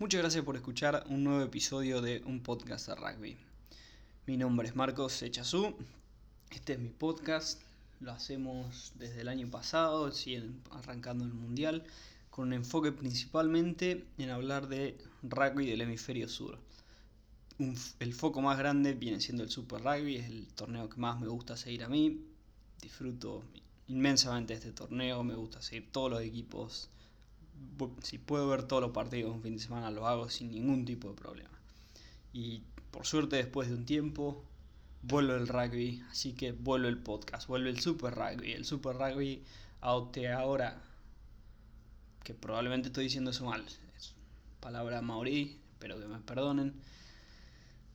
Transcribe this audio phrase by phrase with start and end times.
[0.00, 3.36] Muchas gracias por escuchar un nuevo episodio de un podcast de rugby.
[4.26, 5.72] Mi nombre es Marcos Echazú.
[6.50, 7.62] Este es mi podcast.
[8.00, 11.84] Lo hacemos desde el año pasado, siguen arrancando el mundial,
[12.30, 16.58] con un enfoque principalmente en hablar de rugby del hemisferio sur.
[17.60, 21.28] el foco más grande viene siendo el Super Rugby, es el torneo que más me
[21.28, 22.20] gusta seguir a mí.
[22.82, 23.44] Disfruto
[23.86, 26.90] inmensamente este torneo, me gusta seguir todos los equipos
[28.02, 31.08] si puedo ver todos los partidos un fin de semana, lo hago sin ningún tipo
[31.08, 31.58] de problema.
[32.32, 34.44] Y por suerte, después de un tiempo,
[35.02, 38.52] vuelve el rugby, así que vuelve el podcast, vuelve el Super Rugby.
[38.52, 39.42] El Super Rugby
[39.80, 40.82] ahora,
[42.22, 43.64] que probablemente estoy diciendo eso mal,
[43.96, 44.14] es
[44.60, 46.74] palabra maorí, espero que me perdonen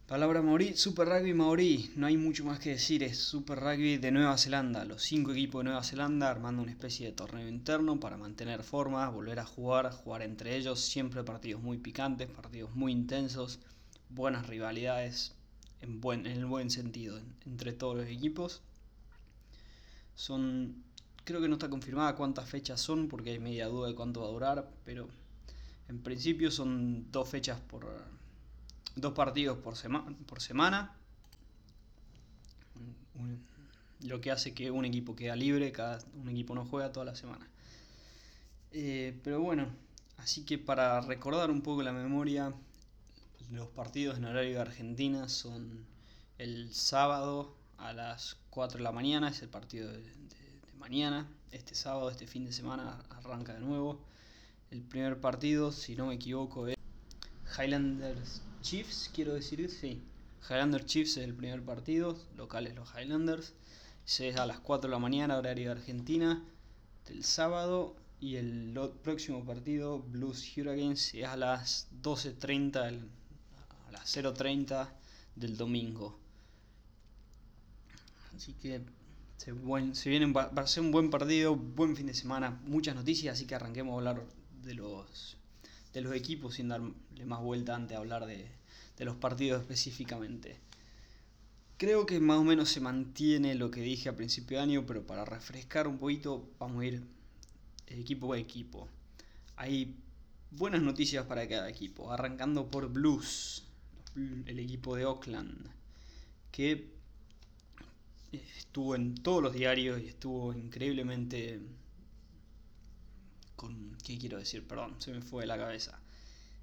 [0.09, 4.09] Palabra Maori, Super Rugby Maori, no hay mucho más que decir, es Super Rugby de
[4.09, 8.17] Nueva Zelanda, los cinco equipos de Nueva Zelanda armando una especie de torneo interno para
[8.17, 13.59] mantener forma, volver a jugar, jugar entre ellos, siempre partidos muy picantes, partidos muy intensos,
[14.09, 15.35] buenas rivalidades
[15.79, 18.63] en, buen, en el buen sentido entre todos los equipos.
[20.16, 20.85] Son,
[21.23, 24.29] creo que no está confirmada cuántas fechas son porque hay media duda de cuánto va
[24.29, 25.07] a durar, pero
[25.88, 28.19] en principio son dos fechas por
[28.95, 29.75] dos partidos por,
[30.25, 30.95] por semana,
[34.01, 37.15] lo que hace que un equipo queda libre, cada un equipo no juega toda la
[37.15, 37.47] semana.
[38.71, 39.67] Eh, pero bueno,
[40.17, 42.53] así que para recordar un poco la memoria,
[43.51, 45.85] los partidos en horario de Argentina son
[46.37, 50.03] el sábado a las 4 de la mañana, es el partido de
[50.77, 51.27] mañana.
[51.51, 53.99] Este sábado, este fin de semana, arranca de nuevo.
[54.69, 56.77] El primer partido, si no me equivoco, es
[57.57, 60.03] Highlanders Chiefs, quiero decir, sí.
[60.49, 63.53] Highlanders Chiefs es el primer partido, locales los Highlanders.
[64.05, 66.43] Es a las 4 de la mañana, horario de Argentina,
[67.07, 67.95] del sábado.
[68.19, 72.99] Y el próximo partido, Blues Hurricanes, es a las 12.30,
[73.88, 74.89] a las 0.30
[75.35, 76.19] del domingo.
[78.35, 78.81] Así que
[79.38, 79.53] se,
[80.09, 83.55] viene, va a ser un buen partido, buen fin de semana, muchas noticias, así que
[83.55, 84.25] arranquemos a hablar
[84.63, 85.38] de los
[85.94, 86.94] de los equipos sin darle
[87.25, 88.47] más vuelta antes de hablar de,
[89.00, 90.57] los partidos específicamente.
[91.77, 95.07] Creo que más o menos se mantiene lo que dije a principio de año, pero
[95.07, 97.03] para refrescar un poquito vamos a ir
[97.88, 98.89] equipo a equipo.
[99.55, 99.95] Hay
[100.51, 103.63] buenas noticias para cada equipo, arrancando por Blues,
[104.16, 105.69] el equipo de Oakland,
[106.51, 106.89] que
[108.31, 111.61] estuvo en todos los diarios y estuvo increíblemente
[113.59, 113.97] con...
[114.03, 114.66] ¿Qué quiero decir?
[114.66, 116.00] Perdón, se me fue de la cabeza.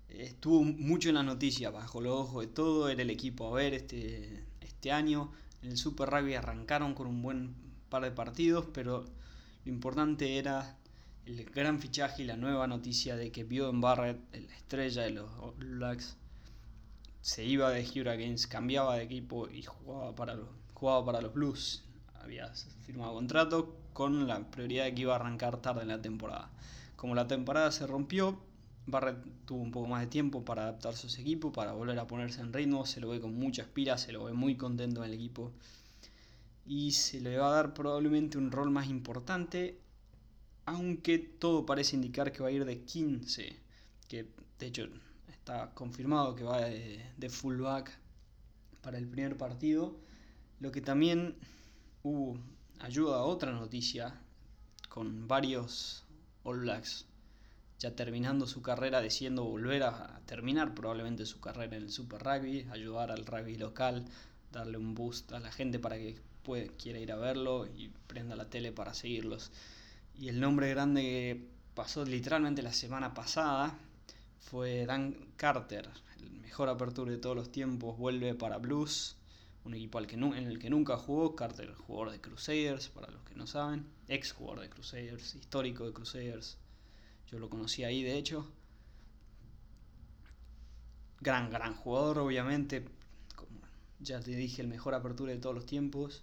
[0.08, 3.74] Estuvo mucho en las noticias, bajo los ojos de todo, era el equipo a ver
[3.74, 5.30] este, este año.
[5.62, 7.54] En el Super Rugby arrancaron con un buen
[7.90, 9.04] par de partidos, pero
[9.64, 10.78] lo importante era
[11.26, 15.28] el gran fichaje y la nueva noticia de que en Barrett, la estrella de los
[15.58, 16.16] Blacks,
[17.20, 21.82] se iba de Hurricanes, cambiaba de equipo y jugaba para los, jugaba para los Blues.
[22.22, 22.48] Había
[22.86, 26.50] firmado contrato con la prioridad de que iba a arrancar tarde en la temporada.
[26.96, 28.38] Como la temporada se rompió,
[28.86, 32.06] Barrett tuvo un poco más de tiempo para adaptarse a su equipo, para volver a
[32.06, 35.10] ponerse en ritmo, se lo ve con mucha espira, se lo ve muy contento en
[35.10, 35.52] el equipo
[36.64, 39.78] y se le va a dar probablemente un rol más importante,
[40.64, 43.56] aunque todo parece indicar que va a ir de 15,
[44.08, 44.26] que
[44.58, 44.88] de hecho
[45.28, 47.90] está confirmado que va de, de fullback
[48.80, 49.96] para el primer partido,
[50.60, 51.36] lo que también
[52.02, 52.38] hubo
[52.78, 54.14] ayuda a otra noticia
[54.88, 56.05] con varios
[56.46, 57.06] All Blacks
[57.78, 62.66] ya terminando su carrera, decidiendo volver a, terminar probablemente su carrera en el Super Rugby,
[62.70, 64.06] ayudar al rugby local,
[64.50, 68.36] darle un boost a la gente para que puede, quiera ir a verlo y prenda
[68.36, 69.50] la tele para seguirlos.
[70.18, 73.76] Y el nombre grande que pasó literalmente la semana pasada
[74.40, 79.16] fue Dan Carter, el mejor apertura de todos los tiempos, vuelve para Blues,
[79.66, 83.22] un equipo al que, en el que nunca jugó, Carter, jugador de Crusaders, para los
[83.24, 86.56] que no saben, ex jugador de Crusaders, histórico de Crusaders,
[87.30, 88.48] yo lo conocí ahí de hecho.
[91.20, 92.84] Gran, gran jugador, obviamente.
[93.34, 93.60] Como
[93.98, 96.22] ya te dije, el mejor apertura de todos los tiempos.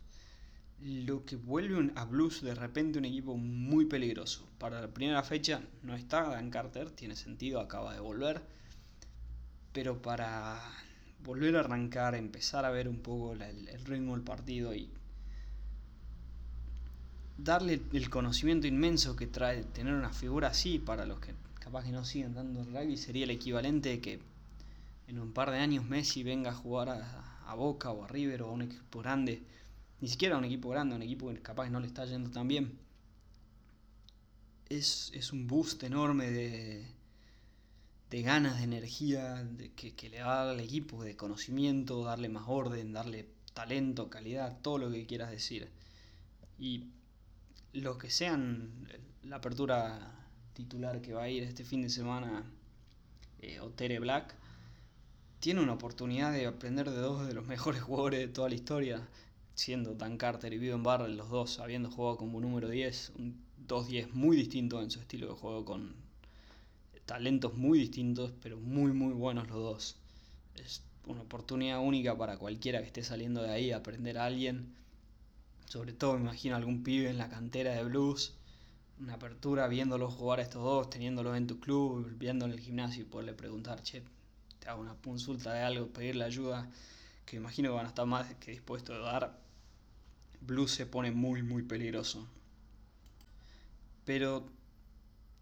[0.79, 4.47] Lo que vuelve a Blues de repente un equipo muy peligroso.
[4.57, 8.41] Para la primera fecha no está Dan Carter, tiene sentido, acaba de volver.
[9.73, 10.61] Pero para
[11.23, 14.89] volver a arrancar, empezar a ver un poco el, el ritmo del partido y
[17.37, 21.91] darle el conocimiento inmenso que trae tener una figura así para los que capaz que
[21.91, 24.19] no siguen dando rugby sería el equivalente de que
[25.07, 28.49] en un par de años Messi venga a jugar a, Boca o a River o
[28.49, 29.43] a un equipo grande,
[30.01, 32.31] ni siquiera a un equipo grande, a un equipo que capaz no le está yendo
[32.31, 32.79] tan bien.
[34.69, 36.87] Es, es un boost enorme de,
[38.13, 42.03] de ganas, de energía de, que, que, le va a dar al equipo, de conocimiento,
[42.03, 45.71] darle más orden, darle talento, calidad, todo lo que quieras decir.
[46.59, 46.89] Y
[47.73, 48.87] los que sean
[49.23, 52.43] la apertura titular que va a ir este fin de semana,
[53.39, 54.35] eh, Otere Black,
[55.39, 59.07] tiene una oportunidad de aprender de dos de los mejores jugadores de toda la historia,
[59.55, 64.11] siendo Dan Carter y Vivian Barrel los dos, habiendo jugado como número 10, un 2-10
[64.11, 66.02] muy distinto en su estilo de juego, con
[67.05, 69.95] talentos muy distintos, pero muy muy buenos los dos.
[70.55, 74.73] Es una oportunidad única para cualquiera que esté saliendo de ahí, aprender a alguien.
[75.65, 78.35] Sobre todo me imagino algún pibe en la cantera de blues,
[78.99, 83.03] una apertura viéndolos jugar a estos dos, teniéndolos en tu club, viendo en el gimnasio
[83.03, 84.03] y poderle preguntar, che,
[84.59, 86.69] te hago una consulta de algo, pedirle ayuda,
[87.25, 89.39] que me imagino que van a estar más que dispuestos a dar.
[90.41, 92.27] Blues se pone muy muy peligroso.
[94.05, 94.45] Pero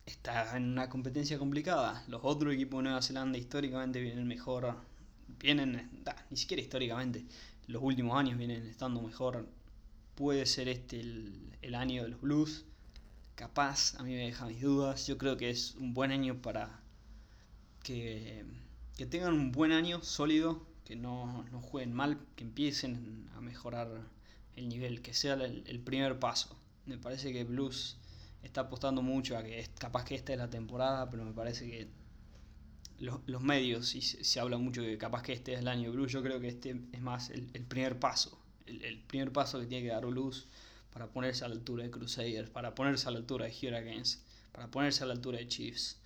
[0.06, 2.04] está en una competencia complicada.
[2.08, 4.76] Los otros equipos de Nueva Zelanda históricamente vienen mejor,
[5.40, 5.90] vienen,
[6.30, 7.26] ni siquiera históricamente,
[7.68, 9.48] los últimos años vienen estando mejor.
[10.16, 12.66] Puede ser este el, año de los Blues.
[13.36, 15.08] Capaz, a mí me deja mis dudas.
[15.08, 16.82] Yo creo que es un buen año para
[17.84, 18.44] que,
[18.98, 23.90] que tengan un buen año sólido, que no, no, jueguen mal, que empiecen a mejorar
[24.56, 26.58] el nivel, que sea el, el primer paso.
[26.86, 27.98] Me parece que Blues
[28.44, 31.70] está apostando mucho a que es, capaz que esta es la temporada, pero me parece
[31.70, 31.90] que
[33.00, 35.68] los, los medios, y se, se, habla mucho de que capaz que este es el
[35.68, 39.00] año de Blues, yo creo que este es más el, el primer paso, el, el,
[39.02, 40.48] primer paso que tiene que dar Blues
[40.92, 44.70] para ponerse a la altura de Crusaders, para ponerse a la altura de Hurricanes, para
[44.70, 45.98] ponerse a la altura de Chiefs.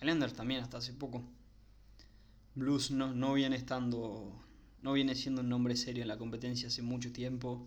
[0.00, 1.24] Highlanders también hasta hace poco.
[2.54, 4.32] Blues no, no viene estando,
[4.82, 7.66] no viene siendo un nombre serio en la competencia hace mucho tiempo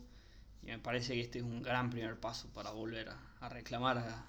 [0.67, 3.09] y me parece que este es un gran primer paso para volver
[3.39, 4.25] a, reclamar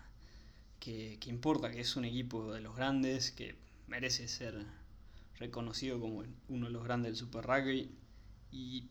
[0.79, 3.56] que, que, importa, que es un equipo de los grandes, que
[3.88, 4.64] merece ser
[5.37, 7.90] reconocido como uno de los grandes del Super Rugby.
[8.52, 8.88] Y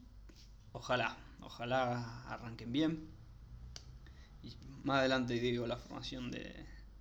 [0.73, 3.07] ojalá, ojalá arranquen bien.
[4.43, 6.53] Y más adelante digo la formación de,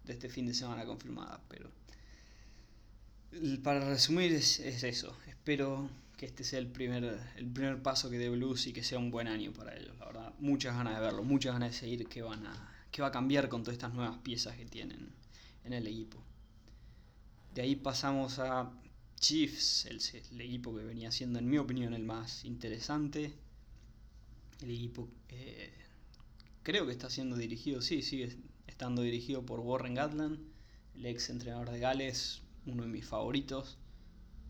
[0.04, 1.72] de este fin de semana confirmada, pero
[3.64, 5.16] para resumir es, es eso.
[5.26, 7.05] Espero que este sea el primer,
[7.37, 9.97] el primer paso que dé Blues y que sea un buen año para ellos.
[9.99, 13.13] La verdad, muchas ganas de verlo, muchas ganas de seguir qué, a, qué va a
[13.13, 15.13] cambiar con todas estas nuevas piezas que tienen
[15.65, 16.19] en el equipo.
[17.55, 18.73] De ahí pasamos a
[19.21, 23.33] Chiefs, el, equipo que venía siendo, en mi opinión, el más interesante.
[24.63, 25.09] El equipo
[26.63, 28.37] creo que está siendo dirigido, sí, sigue
[28.67, 30.39] estando dirigido por Warren Gatland,
[30.95, 33.79] el ex entrenador de Gales, uno de mis favoritos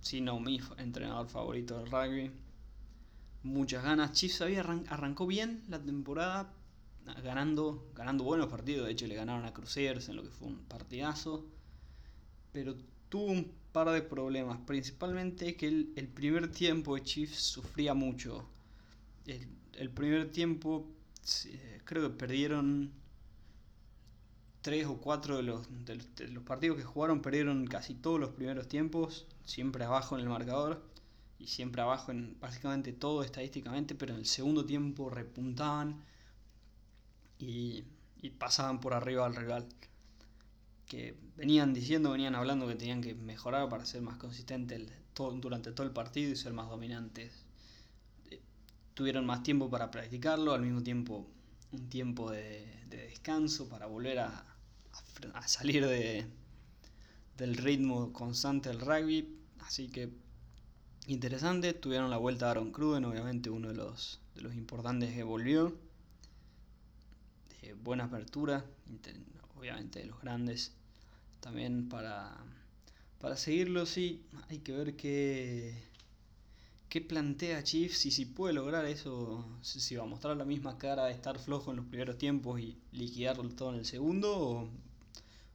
[0.06, 2.30] si no mi entrenador favorito del rugby.
[3.42, 4.12] Muchas ganas.
[4.12, 6.52] Chiefs había arran arrancó bien la temporada,
[7.24, 8.86] ganando, ganando buenos partidos.
[8.86, 11.44] De hecho, le ganaron a Crusaders en lo que fue un partidazo.
[12.52, 12.76] Pero
[13.08, 14.58] tuvo un par de problemas.
[14.64, 18.48] Principalmente que el, primer tiempo de Chiefs sufría mucho.
[19.26, 20.86] El, primer tiempo,
[21.84, 22.92] creo que perdieron
[24.62, 25.66] tres o cuatro de los,
[26.44, 30.82] partidos que jugaron perdieron casi todos los primeros tiempos, siempre abajo en el marcador
[31.38, 36.04] y siempre abajo en básicamente todo estadísticamente, pero en el segundo tiempo repuntaban
[37.38, 37.84] y,
[38.22, 39.66] y pasaban por arriba al rival.
[40.86, 44.90] Que venían diciendo, venían hablando que tenían que mejorar para ser más consistentes
[45.40, 47.44] durante todo el partido y ser más dominantes.
[48.30, 48.40] Eh,
[48.94, 51.28] tuvieron más tiempo para practicarlo, al mismo tiempo
[51.72, 54.44] un tiempo de, de descanso para volver a,
[55.34, 56.26] a salir de,
[57.36, 59.35] del ritmo constante del rugby.
[59.66, 60.08] Así que
[61.06, 61.72] interesante.
[61.74, 65.76] Tuvieron la vuelta a Aaron Cruden, obviamente uno de los, de los importantes que volvió.
[67.60, 68.64] De buena apertura,
[69.56, 70.72] obviamente de los grandes.
[71.40, 72.36] También para,
[73.20, 75.74] para seguirlo, sí, hay que ver qué,
[76.88, 81.06] qué plantea Chiefs y si puede lograr eso, si va a mostrar la misma cara
[81.06, 84.68] de estar flojo en los primeros tiempos y liquidarlo todo en el segundo, o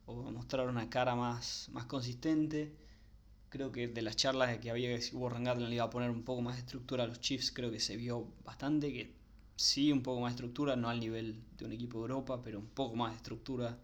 [0.06, 2.76] o mostrar una cara más, más consistente.
[3.52, 6.24] Creo que de las charlas que había que Warren Gatland le iba a poner un
[6.24, 9.14] poco más de estructura a los Chiefs, creo que se vio bastante que
[9.58, 12.60] sí, un poco más de estructura, no al nivel de un equipo de Europa, pero
[12.60, 13.78] un poco más de estructura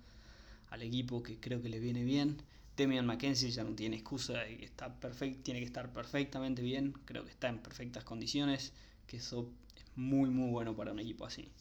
[0.69, 2.37] al equipo que creo que le viene bien.
[2.77, 7.31] Demian McKenzie ya no tiene excusa, está perfect, tiene que estar perfectamente bien, creo que
[7.31, 8.71] está en perfectas condiciones,
[9.05, 11.51] que eso es muy muy bueno para un equipo así.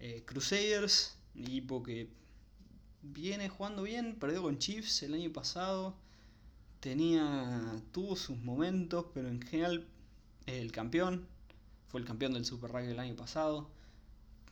[0.00, 2.08] Eh, Crusaders, un equipo que
[3.02, 5.94] viene jugando bien, perdió con Chiefs el año pasado.
[6.84, 9.86] Tenía, tuvo sus momentos, pero en general
[10.44, 11.26] el campeón.
[11.88, 13.70] Fue el campeón del Super Rugby el año pasado.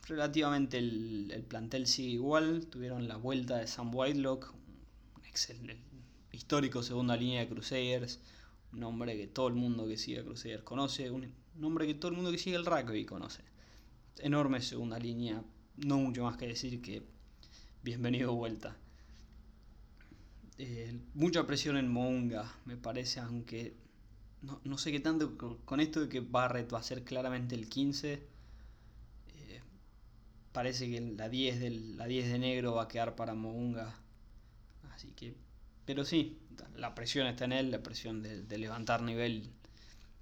[0.09, 2.69] Relativamente el, el plantel sigue igual.
[2.69, 5.23] Tuvieron la vuelta de Sam Whitelock, un,
[6.33, 8.19] histórico segunda línea de Crusaders,
[8.73, 12.13] un nombre que todo el mundo que sigue a Crusaders conoce, un nombre que todo
[12.13, 13.43] el mundo que sigue el rugby conoce.
[14.21, 15.45] Enorme segunda línea,
[15.77, 17.03] no mucho más que decir que
[17.83, 18.79] bienvenido vuelta.
[20.59, 23.75] Eh, mucha presión en Monga, me parece, aunque
[24.65, 28.15] no, sé qué tanto con esto de que Barrett va a ser claramente el 15.
[28.15, 29.61] Eh,
[30.53, 33.95] parece que la 10, del, la 10 de negro va a quedar para Mounga.
[34.93, 35.35] Así que,
[35.85, 36.39] pero sí,
[36.77, 39.51] la presión está en él, la presión de, levantar nivel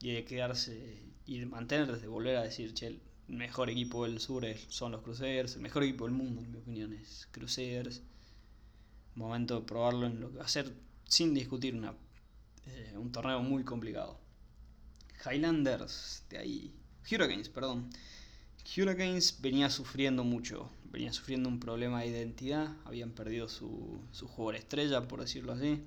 [0.00, 4.20] y de quedarse y de mantenerse, de volver a decir, che, el mejor equipo del
[4.20, 8.02] sur son los Crusaders, el mejor equipo del mundo, en mi opinión, es Crusaders.
[9.14, 10.72] Momento de probarlo en lo que va a ser,
[11.04, 11.94] sin discutir, una
[12.66, 14.18] eh, un torneo muy complicado.
[15.24, 16.74] Highlanders, de ahí.
[17.10, 17.90] Hurricanes, perdón.
[18.76, 24.56] Hurricanes venía sufriendo mucho, venía sufriendo un problema de identidad, habían perdido su, su jugador
[24.56, 25.82] estrella, por decirlo así.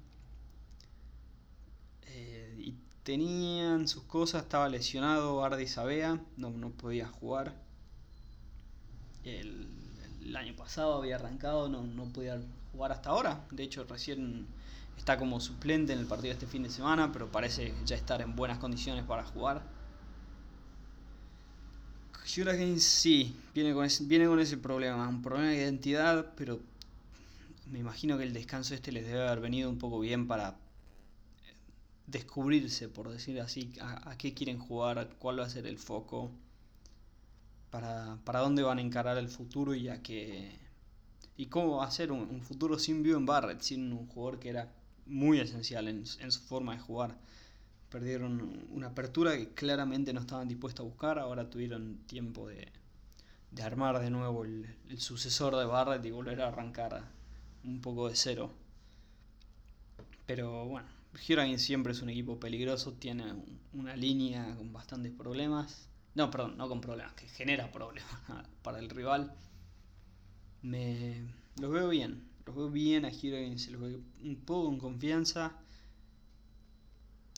[2.08, 7.56] Eh, y tenían sus cosas, estaba lesionado Ardi Sabea, no, no podía jugar.
[9.24, 9.70] El,
[10.22, 12.42] el, año pasado había arrancado, no, no podía
[12.74, 13.46] jugar hasta ahora.
[13.52, 14.48] De hecho, recién
[14.98, 18.36] Está como suplente en el partido este fin de semana, pero parece ya estar en
[18.36, 19.64] buenas condiciones para jugar.
[22.38, 26.62] Hurricanes sí, viene con, ese, viene con ese problema, un problema de identidad, pero
[27.70, 30.58] me imagino que el descanso este les debe haber venido un poco bien para
[32.08, 36.32] descubrirse, por decir así, a, qué quieren jugar, cuál va a ser el foco,
[37.70, 40.58] para, para dónde van a encarar el futuro y a qué,
[41.36, 44.72] y cómo va a ser un, futuro sin en Barrett, sin un jugador que era
[45.06, 47.18] muy esencial en, su forma de jugar.
[47.90, 52.72] Perdieron una apertura que claramente no estaban dispuestos a buscar, ahora tuvieron tiempo de,
[53.62, 57.04] armar de nuevo el, sucesor de Barrett y volver a arrancar
[57.64, 58.52] un poco de cero.
[60.26, 63.34] Pero bueno, Hurricane siempre es un equipo peligroso, tiene
[63.74, 65.90] una línea con bastantes problemas.
[66.16, 68.12] No, perdón, no con problemas, que genera problemas
[68.64, 69.34] para el rival.
[70.64, 71.22] Me
[71.60, 75.52] los veo bien, los veo bien a Hurricanes, los veo un poco con confianza.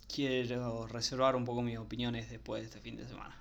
[0.07, 3.35] Quiero reservar un poco mis opiniones después de este fin de semana.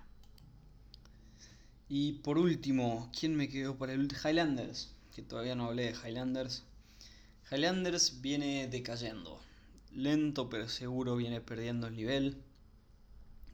[1.91, 4.91] Y por último, ¿quién me quedó para el Highlanders?
[5.15, 6.65] Que todavía no hablé de Highlanders.
[7.53, 9.39] Highlanders viene decayendo.
[9.93, 12.43] Lento pero seguro viene perdiendo el nivel.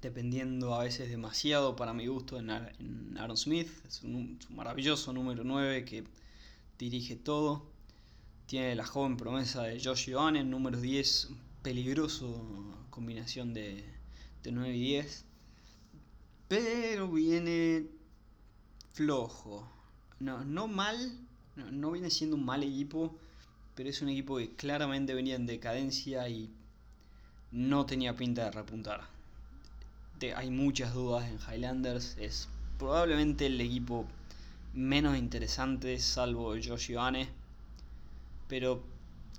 [0.02, 2.50] Dependiendo a veces demasiado para mi gusto en,
[3.18, 3.68] Aaron Smith.
[3.86, 6.04] Es un, maravilloso número 9 que
[6.78, 7.66] dirige todo.
[8.46, 11.28] Tiene la joven promesa de Josh en número 10,
[11.62, 13.84] peligroso combinación de,
[14.44, 15.24] 9 y 10.
[16.48, 17.86] Pero viene
[18.92, 19.66] flojo.
[20.18, 21.18] No, no mal,
[21.56, 23.16] no, viene siendo un mal equipo,
[23.74, 26.50] pero es un equipo que claramente venía en decadencia y
[27.52, 29.19] no tenía pinta de repuntar.
[30.34, 32.48] Hay muchas dudas en Highlanders, es
[32.78, 34.06] probablemente el equipo
[34.74, 37.40] menos interesante salvo Josh Ioane
[38.50, 38.82] pero,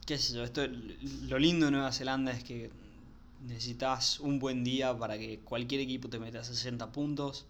[0.07, 2.71] qué sé yo, esto, lo lindo de Nueva Zelanda es que
[3.45, 7.45] necesitas un buen día para que cualquier equipo te meta 60 puntos.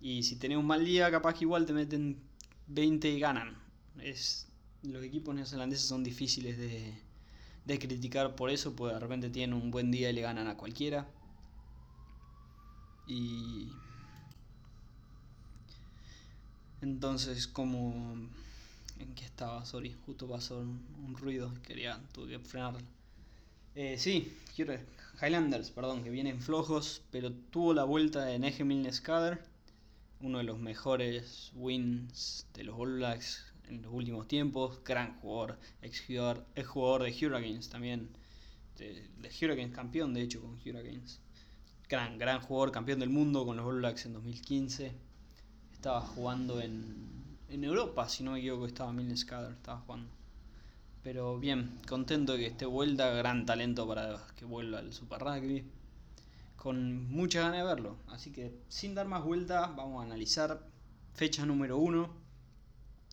[0.00, 2.18] Y si tenés un mal día, capaz que igual te meten
[2.66, 3.56] 20 y ganan.
[4.00, 4.48] Es,
[4.82, 6.92] los equipos neozelandeses son difíciles de,
[7.64, 10.56] de criticar por eso, porque de repente tienen un buen día y le ganan a
[10.56, 11.06] cualquiera.
[13.06, 13.68] Y
[16.80, 17.92] entonces como
[18.98, 22.80] en qué estaba, sorry, justo pasó un, ruido, quería, tuve que frenarlo.
[23.74, 24.32] Eh, sí,
[25.20, 29.42] Highlanders, perdón, que vienen flojos, pero tuvo la vuelta de Nehemil Skader,
[30.20, 35.58] uno de los mejores wins de los All Blacks en los últimos tiempos, gran jugador,
[35.82, 38.10] ex jugador, jugador de Hurricanes también,
[38.78, 41.20] de, de, Hurricanes campeón de hecho con Hurricanes,
[41.88, 44.92] gran, gran jugador, campeón del mundo con los All Blacks en 2015,
[45.72, 47.14] estaba jugando en
[47.54, 50.10] en Europa, si no me equivoco, estaba Milne Skader, estaba jugando.
[51.04, 55.64] Pero bien, contento de que esté vuelta, gran talento para que vuelva al Super Rugby.
[56.56, 57.96] Con mucha ganas de verlo.
[58.08, 60.66] Así que sin dar más vueltas, vamos a analizar
[61.12, 62.10] fecha número 1.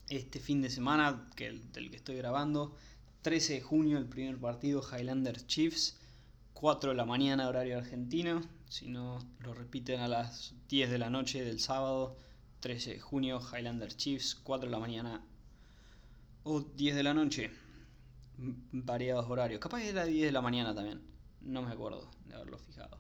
[0.10, 2.76] Este fin de semana, que del que estoy grabando.
[3.22, 6.00] 13 de junio, el primer partido, Highlanders Chiefs.
[6.62, 8.44] 4 de la mañana, horario argentino.
[8.70, 12.20] Si no, lo repiten a las 10 de la noche del sábado
[12.60, 15.26] 13 de junio, Highlander Chiefs, 4 de la mañana
[16.44, 17.50] o 10 de la noche.
[18.38, 19.60] Variados horarios.
[19.60, 21.02] Capaz era 10 de la mañana también.
[21.42, 23.00] No me acuerdo de haberlo fijado.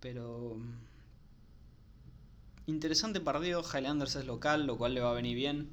[0.00, 0.56] Pero...
[2.64, 3.62] Interesante partido.
[3.62, 5.68] Highlanders es local, lo cual le va a venir bien.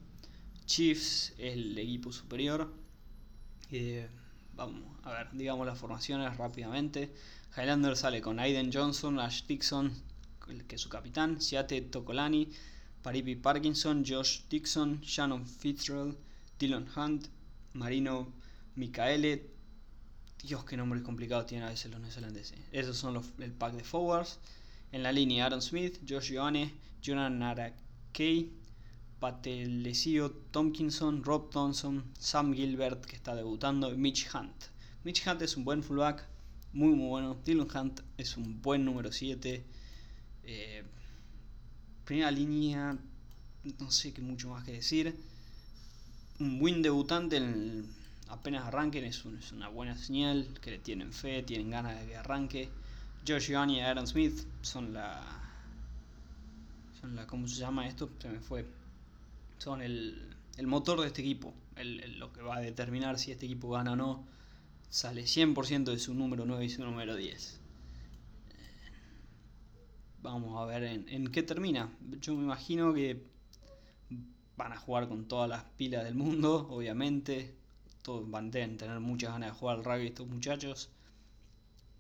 [0.65, 2.74] Chiefs es el equipo superior.
[3.72, 4.10] Eh,
[4.55, 7.13] Vamos a ver, digamos las formaciones rápidamente.
[7.55, 9.93] Highlander sale con Aiden Johnson, Ash Dixon,
[10.67, 12.50] que es su capitán, Siate Tokolani,
[13.03, 16.17] Paripi Parkinson, Josh Dixon, Shannon Fitzgerald,
[16.57, 17.27] Dylan Hunt,
[17.74, 18.33] Marino
[18.75, 19.51] Micaele.
[20.43, 22.57] Dios, qué nombres complicados tienen a veces los neozelandeses.
[22.71, 24.39] Esos son el pack de forwards.
[24.91, 28.51] En la línea Aaron Smith, Josh Ioane, Jonathan Narakei,
[29.19, 34.75] Patelesio Tompkinson, Rob Thompson, Sam Gilbert que está debutando y Mitch Hunt.
[35.05, 36.25] Mitch Hunt es un buen fullback,
[36.74, 37.38] muy muy bueno.
[37.45, 39.63] Dylan Hunt es un buen número 7.
[40.43, 40.83] Eh,
[42.03, 42.97] primera línea,
[43.79, 45.15] no sé qué mucho más que decir.
[46.39, 47.88] Un buen debutante en
[48.29, 52.69] apenas arranquen es, una buena señal, que le tienen fe, tienen ganas de que arranque.
[53.27, 55.21] Josh Young y Aaron Smith son la,
[57.00, 58.09] son la, ¿cómo se llama esto?
[58.19, 58.65] Se me fue
[59.59, 61.53] son el, motor de este equipo,
[62.17, 64.35] lo que va a determinar si este equipo gana o no,
[64.95, 67.59] sale 100% de su número 9 y su número 10.
[70.21, 71.91] Vamos a ver en, qué termina.
[72.21, 73.21] Yo me imagino que
[74.55, 77.53] van a jugar con todas las pilas del mundo, obviamente.
[78.03, 80.89] Todos van a tener muchas ganas de jugar al rugby estos muchachos.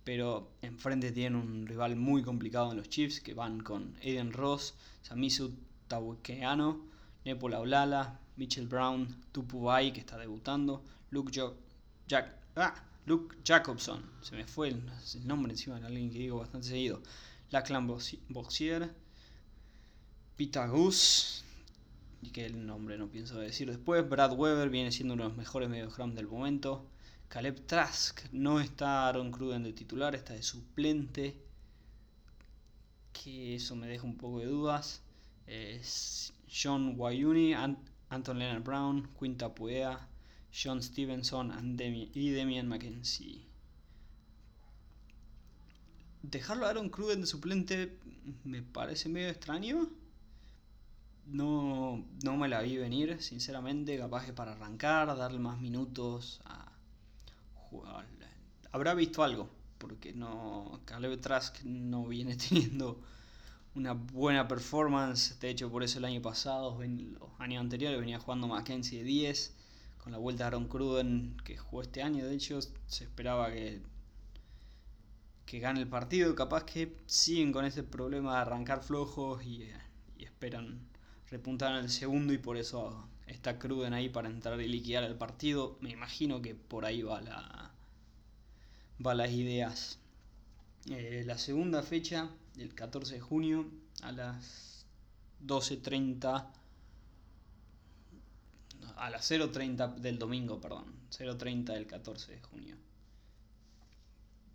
[0.05, 4.73] Pero enfrente tienen un rival muy complicado en los Chiefs que van con Aiden Ross,
[5.01, 5.53] Samisu
[5.89, 6.79] Tawekeano
[7.25, 11.31] Nepo Laulala, Mitchell Brown, Tupubai que está debutando, Luke,
[12.07, 14.83] Jack, ah, Luke Jacobson, se me fue el,
[15.25, 17.01] nombre encima de alguien que digo bastante seguido,
[17.51, 17.87] Lachlan
[18.29, 18.91] Boxier,
[20.35, 21.43] Pita Goose,
[22.23, 25.37] y que el nombre no pienso decir después, Brad Weber viene siendo uno de los
[25.37, 26.83] mejores mediocrams del momento,
[27.27, 31.35] Caleb Trask, no está Aaron Cruden de titular, está de suplente,
[33.13, 35.01] que eso me deja un poco de dudas.
[36.49, 40.07] John Wayuni, Anton Leonard Brown, Quinta Puea,
[40.55, 41.77] John Stevenson
[42.13, 43.41] y Demian McKenzie.
[46.21, 47.97] Dejarlo a Aaron Cruden de suplente
[48.43, 49.89] me parece medio extraño.
[51.27, 56.71] No, no me la vi venir, sinceramente, capaz que para arrancar, darle más minutos a
[57.55, 58.07] jugar.
[58.71, 63.01] Habrá visto algo, porque no Caleb Trask no viene teniendo
[63.73, 65.39] una buena performance.
[65.39, 69.55] De hecho, por eso el año pasado, los años anteriores, venía jugando Mackenzie de 10.
[70.05, 73.81] Con la vuelta de Aaron Cruden que jugó este año, de hecho, se esperaba que,
[75.47, 76.35] que gane el partido.
[76.35, 79.67] Capaz que siguen con ese problema de arrancar flojos y,
[80.19, 80.79] esperan
[81.31, 85.15] repuntar en el segundo y por eso está Cruden ahí para entrar y liquidar el
[85.15, 85.79] partido.
[85.81, 87.71] Me imagino que por ahí va la
[89.03, 89.97] va las ideas.
[90.87, 93.71] Eh, la segunda fecha el 14 de junio
[94.03, 94.85] a las
[95.43, 96.45] 12.30
[98.97, 102.75] a las 0.30 del domingo, perdón, 0.30 del 14 de junio.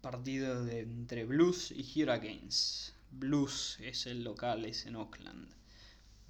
[0.01, 2.95] Partido de, entre Blues y Hurricanes.
[3.11, 5.49] Blues es el local, es en Oakland.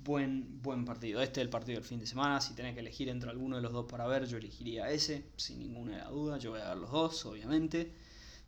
[0.02, 1.20] Buen, buen partido.
[1.20, 2.40] Este es el partido del fin de semana.
[2.40, 5.58] Si tenés que elegir entre alguno de los dos para ver, yo elegiría ese, sin
[5.58, 6.38] ninguna duda.
[6.38, 7.92] Yo voy a ver los dos, obviamente.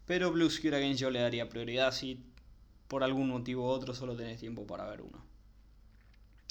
[0.07, 2.25] Pero Blues Hurricanes yo le daría prioridad si
[2.88, 5.25] por algún motivo u otro solo tenés tiempo para ver uno.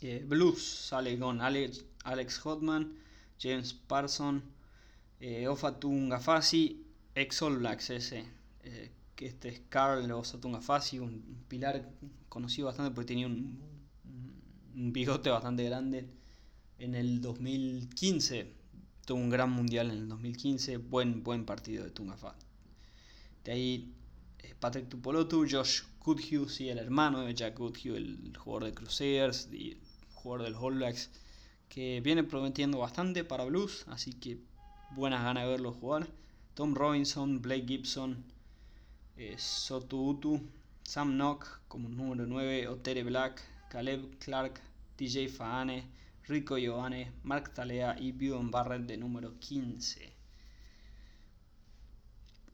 [0.01, 2.97] Eh, Blues sale con Alex, Alex Hotman,
[3.41, 4.43] James Parson,
[5.19, 8.25] eh, Ofatungafasi, ex All Blacks ese,
[8.63, 11.89] eh, que este es Carl Ofatungafasi, un pilar
[12.29, 13.59] conocido bastante porque tenía un,
[14.73, 16.07] bigote bastante grande.
[16.77, 18.53] En el 2015
[19.05, 22.35] tuvo un gran mundial en el 2015, buen, buen partido de Tungafa.
[23.43, 23.93] De ahí
[24.39, 29.49] eh, Patrick Tupolotu, Josh Goodhue, sí, el hermano de Jack Goodhue, el jugador de Crusaders
[29.51, 29.77] y
[30.13, 31.09] jugador del All Blacks,
[31.71, 34.37] que viene prometiendo bastante para Blues, así que
[34.93, 36.05] buenas ganas de verlo jugar.
[36.53, 38.25] Tom Robinson, Blake Gibson,
[39.15, 39.37] eh,
[39.91, 40.41] Utu,
[40.83, 44.59] Sam Nock como número 9, Otere Black, Caleb Clark,
[44.97, 45.85] DJ Faane,
[46.27, 50.11] Rico Giovanni, Mark Talea y Bjorn Barrett de número 15.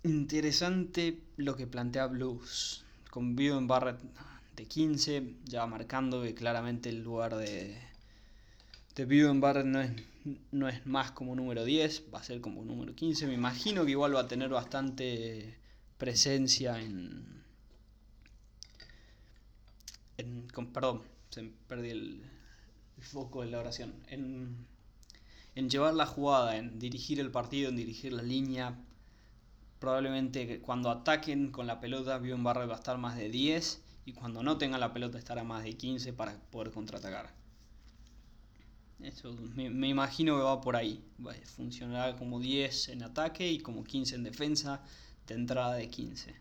[0.04, 4.00] Interesante lo que plantea Blues con en Barrett
[4.56, 7.82] de 15, ya marcando que claramente el lugar de,
[9.06, 9.92] de en Barrett no es,
[10.52, 13.28] no es más como número 10, va a ser como número 15.
[13.28, 15.58] Me imagino que igual va a tener bastante
[15.98, 17.44] presencia en.
[20.18, 22.24] en perdón, se me perdí el,
[23.00, 23.94] foco de la oración.
[24.08, 24.66] En,
[25.56, 28.76] en llevar la jugada, en dirigir el partido, en dirigir la línea,
[29.80, 34.14] probablemente cuando ataquen con la pelota Bjorn Barrett va a estar más de 10 y
[34.14, 37.32] cuando no tenga la pelota estará más de 15 para poder contraatacar.
[39.02, 41.04] Eso, me, imagino que va por ahí.
[41.56, 44.84] Funcionará como 10 en ataque y como 15 en defensa,
[45.28, 46.36] de entrada de 15.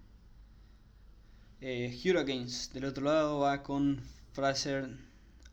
[1.60, 4.96] Eh, Hurricanes, del otro lado, va con Fraser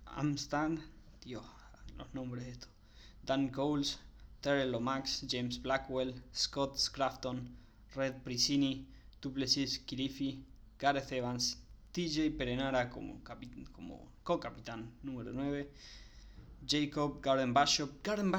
[0.05, 0.71] Amstad,
[1.23, 1.45] Dios,
[1.97, 2.67] los nombres de esto.
[3.23, 3.99] Dan Coles,
[4.41, 7.55] Terrell Lomax, James Blackwell, Scott Scrafton,
[7.95, 8.85] Red Priscini,
[9.21, 10.43] Duplessis Kirifi,
[10.77, 11.57] Gareth Evans,
[11.93, 13.21] TJ Perenara como,
[13.71, 15.69] como co-capitán número 9,
[16.67, 18.03] Jacob Garden Bishop.
[18.03, 18.31] Garden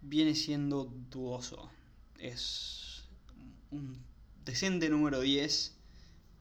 [0.00, 1.70] viene siendo dudoso.
[2.18, 3.04] Es
[3.70, 3.98] un
[4.44, 5.76] decente número 10,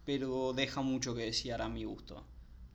[0.06, 2.24] pero deja mucho que desear a mi gusto.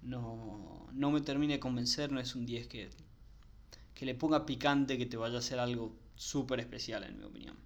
[0.02, 2.90] No, no me termine de convencer, no es un 10 que,
[3.94, 7.56] que le ponga picante, que te vaya a hacer algo súper especial en mi opinión.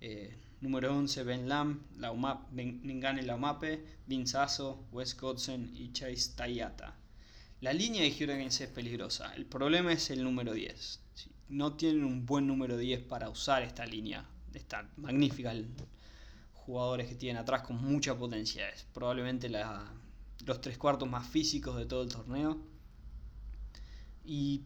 [0.00, 2.12] Eh, número 11, Ben Lam, la
[2.52, 6.96] Ningane Laumape, Vince Aso, Wes Godsen y Chase Tayata.
[7.64, 9.32] La línea de Hurricanes es peligrosa.
[9.34, 11.00] El problema es el número 10.
[11.48, 14.22] No tienen un buen número 10 para usar esta línea.
[14.52, 15.54] Está magnífica.
[16.52, 18.68] Jugadores que tienen atrás con mucha potencia.
[18.68, 22.58] Es probablemente los tres cuartos más físicos de todo el torneo.
[24.26, 24.64] Y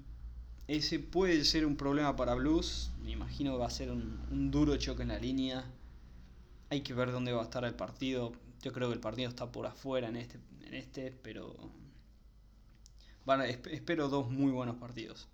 [0.67, 2.91] ese puede ser un problema para Blues.
[3.01, 5.65] Me imagino que va a ser un, un duro choque en la línea.
[6.69, 8.33] Hay que ver dónde va a estar el partido.
[8.61, 11.55] Yo creo que el partido está por afuera en este, en este pero
[13.29, 15.29] bueno, espero dos muy buenos partidos.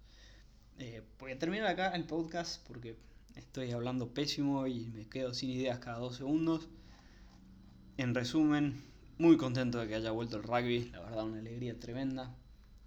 [0.81, 2.97] Eh, voy a terminar acá el podcast porque
[3.37, 6.67] estoy hablando pésimo y me quedo sin ideas cada dos segundos.
[7.97, 8.83] En resumen,
[9.17, 12.35] muy contento de que haya vuelto el rugby, la verdad una alegría tremenda.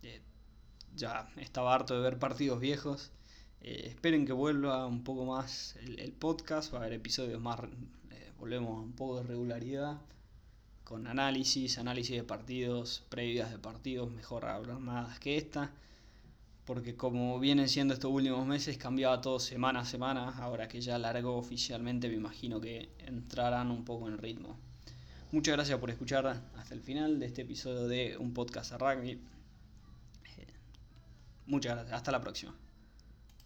[0.04, 0.20] Eh,
[0.94, 3.14] ya estaba harto de ver partidos viejos.
[3.62, 7.62] Eh, esperen que vuelva un poco más el, podcast, va a haber episodios más,
[8.12, 10.02] eh, volvemos a un poco de regularidad
[10.88, 14.46] con análisis, análisis de partidos, previas de partidos, mejor
[14.80, 15.70] más que esta,
[16.64, 20.98] porque como vienen siendo estos últimos meses, cambiaba todo semana a semana, ahora que ya
[20.98, 24.58] largó oficialmente, me imagino que entrarán un poco en ritmo.
[25.34, 29.12] Muchas gracias por escuchar hasta el final de este episodio de un podcast a rugby.
[30.38, 30.48] Eh,
[31.48, 32.56] muchas gracias, hasta la próxima.